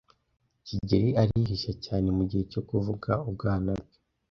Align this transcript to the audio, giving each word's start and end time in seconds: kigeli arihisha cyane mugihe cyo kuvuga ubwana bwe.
kigeli 0.65 1.09
arihisha 1.21 1.71
cyane 1.85 2.07
mugihe 2.17 2.43
cyo 2.51 2.61
kuvuga 2.69 3.11
ubwana 3.29 3.71
bwe. 3.79 3.95